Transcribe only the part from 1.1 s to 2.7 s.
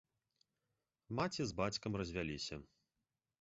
Маці з бацькам развяліся.